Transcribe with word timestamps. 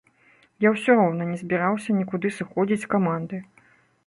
Я 0.65 0.71
ўсё 0.75 0.95
роўна 0.99 1.27
не 1.33 1.37
збіраўся 1.43 1.97
нікуды 1.99 2.33
сыходзіць 2.39 2.83
з 2.87 2.91
каманды. 2.97 3.45